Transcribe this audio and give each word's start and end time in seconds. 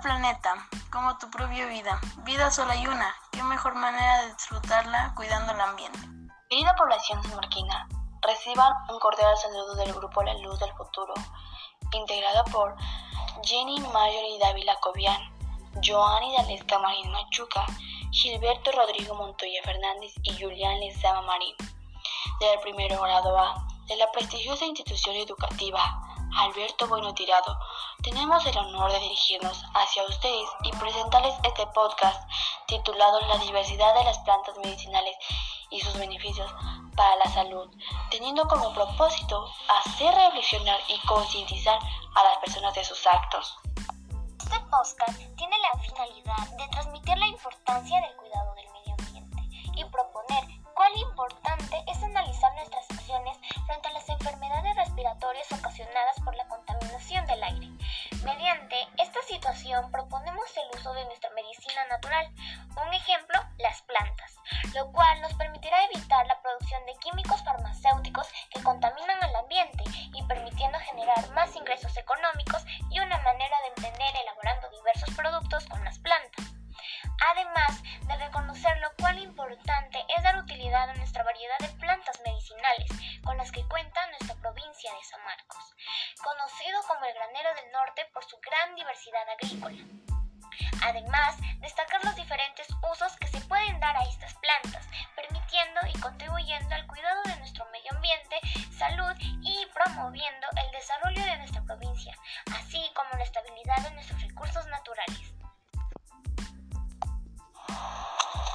planeta, 0.00 0.66
como 0.90 1.16
tu 1.18 1.30
propia 1.30 1.66
vida. 1.66 2.00
Vida 2.24 2.50
solo 2.50 2.72
hay 2.72 2.86
una. 2.86 3.14
¿Qué 3.30 3.42
mejor 3.42 3.74
manera 3.74 4.22
de 4.22 4.32
disfrutarla 4.32 5.12
cuidando 5.14 5.52
el 5.52 5.60
ambiente? 5.60 5.98
Querida 6.48 6.74
población 6.74 7.22
sanmarquina, 7.22 7.86
reciban 8.22 8.72
un 8.88 8.98
cordial 8.98 9.36
saludo 9.36 9.74
del 9.74 9.92
grupo 9.92 10.22
La 10.22 10.34
Luz 10.38 10.58
del 10.58 10.72
Futuro, 10.72 11.12
integrado 11.92 12.44
por 12.44 12.74
Jenny 13.42 13.78
Mayor 13.80 14.24
y 14.30 14.38
Dávila 14.38 14.74
Cobian, 14.80 15.20
Joanny 15.84 16.34
Dalesca 16.36 16.78
Marín 16.78 17.10
Machuca, 17.10 17.66
Gilberto 18.10 18.72
Rodrigo 18.72 19.14
Montoya 19.14 19.62
Fernández 19.64 20.14
y 20.22 20.32
Julián 20.40 20.80
Lezama 20.80 21.20
Marín, 21.22 21.54
del 22.40 22.58
primero 22.60 23.02
grado 23.02 23.38
A 23.38 23.66
de 23.86 23.96
la 23.96 24.10
prestigiosa 24.12 24.64
institución 24.64 25.14
educativa 25.16 26.03
Alberto 26.36 26.88
Bueno 26.88 27.14
Tirado, 27.14 27.58
tenemos 28.02 28.44
el 28.46 28.58
honor 28.58 28.90
de 28.90 28.98
dirigirnos 29.00 29.62
hacia 29.74 30.02
ustedes 30.04 30.48
y 30.64 30.72
presentarles 30.72 31.34
este 31.44 31.66
podcast 31.68 32.28
titulado 32.66 33.20
La 33.28 33.38
diversidad 33.38 33.94
de 33.94 34.04
las 34.04 34.18
plantas 34.20 34.56
medicinales 34.58 35.16
y 35.70 35.80
sus 35.80 35.94
beneficios 35.94 36.50
para 36.96 37.16
la 37.16 37.30
salud, 37.32 37.70
teniendo 38.10 38.46
como 38.48 38.74
propósito 38.74 39.48
hacer 39.68 40.14
reflexionar 40.14 40.80
y 40.88 40.98
concientizar 41.06 41.78
a 41.78 42.24
las 42.24 42.38
personas 42.38 42.74
de 42.74 42.84
sus 42.84 43.06
actos. 43.06 43.56
Este 44.38 44.58
podcast 44.70 45.18
tiene 45.36 45.56
la 45.58 45.80
finalidad 45.80 46.33
un 62.84 62.94
ejemplo, 62.94 63.38
las 63.58 63.82
plantas, 63.82 64.36
lo 64.74 64.90
cual 64.92 65.20
nos 65.20 65.34
permitirá 65.34 65.84
evitar 65.84 66.26
la 66.26 66.40
producción 66.42 66.84
de 66.86 66.94
químicos 66.96 67.42
farmacéuticos 67.44 68.28
que 68.50 68.62
contaminan 68.62 69.22
al 69.22 69.36
ambiente 69.36 69.84
y 70.12 70.22
permitiendo 70.24 70.78
generar 70.80 71.30
más 71.30 71.54
ingresos 71.56 71.96
económicos 71.96 72.64
y 72.90 73.00
una 73.00 73.18
manera 73.18 73.56
de 73.62 73.68
entender 73.68 74.14
elaborando 74.22 74.68
diversos 74.70 75.14
productos 75.14 75.66
con 75.66 75.84
las 75.84 75.98
plantas. 75.98 76.54
Además 77.30 77.82
de 78.06 78.16
reconocer 78.16 78.76
lo 78.78 78.92
cual 78.96 79.18
importante 79.18 80.04
es 80.16 80.22
dar 80.22 80.36
utilidad 80.36 80.90
a 80.90 80.94
nuestra 80.94 81.22
variedad 81.22 81.58
de 81.60 81.68
plantas 81.80 82.20
medicinales 82.24 82.90
con 83.24 83.36
las 83.36 83.50
que 83.50 83.66
cuenta 83.68 84.06
nuestra 84.08 84.34
provincia 84.36 84.92
de 84.92 85.04
San 85.04 85.24
Marcos, 85.24 85.74
conocido 86.22 86.82
como 86.86 87.04
el 87.04 87.14
granero 87.14 87.54
del 87.54 87.72
norte 87.72 88.06
por 88.12 88.24
su 88.24 88.38
gran 88.40 88.74
diversidad 88.74 89.28
agrícola. 89.28 90.03
Además, 90.84 91.36
destacar 91.60 92.04
los 92.04 92.14
diferentes 92.14 92.68
usos 92.92 93.16
que 93.16 93.26
se 93.28 93.40
pueden 93.40 93.80
dar 93.80 93.96
a 93.96 94.02
estas 94.02 94.34
plantas, 94.34 94.86
permitiendo 95.16 95.80
y 95.90 95.98
contribuyendo 95.98 96.74
al 96.74 96.86
cuidado 96.86 97.22
de 97.22 97.36
nuestro 97.36 97.64
medio 97.72 97.90
ambiente, 97.92 98.38
salud 98.76 99.14
y 99.40 99.66
promoviendo 99.72 100.46
el 100.62 100.70
desarrollo 100.72 101.24
de 101.24 101.38
nuestra 101.38 101.62
provincia, 101.62 102.14
así 102.54 102.92
como 102.94 103.08
la 103.16 103.24
estabilidad 103.24 103.78
de 103.78 103.92
nuestros 103.92 104.20
recursos 104.20 104.66
naturales. 104.66 105.32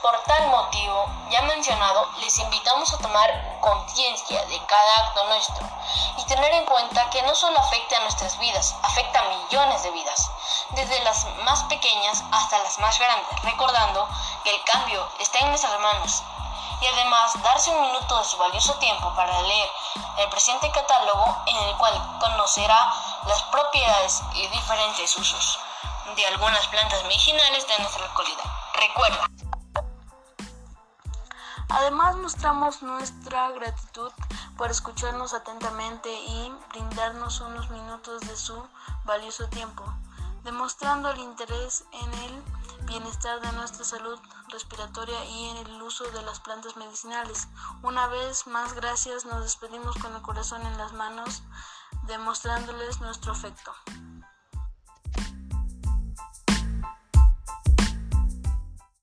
Por 0.00 0.22
tal 0.24 0.48
motivo, 0.48 1.06
ya 1.30 1.42
mencionado, 1.42 2.08
les 2.20 2.38
invitamos 2.38 2.92
a 2.94 2.98
tomar 2.98 3.58
conciencia 3.60 4.44
de 4.46 4.58
cada 4.66 5.08
acto 5.08 5.28
nuestro 5.28 5.66
y 6.18 6.24
tener 6.24 6.52
en 6.52 6.64
cuenta 6.64 7.08
que 7.10 7.22
no 7.22 7.34
solo 7.34 7.58
afecta 7.58 7.98
a 7.98 8.00
nuestras 8.00 8.38
vidas, 8.38 8.74
afecta 8.82 9.20
a 9.20 9.28
millones 9.28 9.82
de 9.82 9.90
vidas, 9.92 10.13
desde 10.74 11.02
las 11.04 11.26
más 11.44 11.62
pequeñas 11.64 12.22
hasta 12.32 12.58
las 12.58 12.78
más 12.78 12.98
grandes, 12.98 13.42
recordando 13.42 14.08
que 14.42 14.54
el 14.54 14.64
cambio 14.64 15.08
está 15.18 15.38
en 15.40 15.48
nuestras 15.48 15.78
manos 15.80 16.22
y 16.80 16.86
además 16.86 17.32
darse 17.42 17.70
un 17.70 17.80
minuto 17.80 18.18
de 18.18 18.24
su 18.24 18.36
valioso 18.36 18.74
tiempo 18.74 19.12
para 19.14 19.40
leer 19.42 19.68
el 20.18 20.28
presente 20.28 20.70
catálogo 20.70 21.42
en 21.46 21.56
el 21.56 21.76
cual 21.76 22.18
conocerá 22.20 22.92
las 23.26 23.42
propiedades 23.44 24.22
y 24.34 24.46
diferentes 24.48 25.16
usos 25.16 25.58
de 26.16 26.26
algunas 26.26 26.66
plantas 26.68 27.02
medicinales 27.04 27.66
de 27.66 27.78
nuestra 27.78 28.06
localidad. 28.06 28.44
Recuerda. 28.74 29.30
Además 31.70 32.16
mostramos 32.16 32.82
nuestra 32.82 33.50
gratitud 33.50 34.12
por 34.56 34.70
escucharnos 34.70 35.34
atentamente 35.34 36.12
y 36.12 36.52
brindarnos 36.68 37.40
unos 37.40 37.70
minutos 37.70 38.20
de 38.20 38.36
su 38.36 38.68
valioso 39.04 39.48
tiempo, 39.48 39.82
demostrando 40.44 41.10
el 41.10 41.18
interés 41.20 41.84
en 41.92 42.14
el 42.14 42.42
bienestar 42.86 43.40
de 43.40 43.52
nuestra 43.52 43.84
salud 43.84 44.18
respiratoria 44.48 45.24
y 45.24 45.48
en 45.50 45.56
el 45.56 45.82
uso 45.82 46.04
de 46.10 46.22
las 46.22 46.40
plantas 46.40 46.76
medicinales. 46.76 47.48
Una 47.82 48.06
vez 48.08 48.46
más, 48.46 48.74
gracias, 48.74 49.24
nos 49.24 49.42
despedimos 49.42 49.96
con 49.96 50.14
el 50.14 50.22
corazón 50.22 50.62
en 50.66 50.76
las 50.78 50.92
manos, 50.92 51.42
demostrándoles 52.06 53.00
nuestro 53.00 53.32
afecto. 53.32 53.72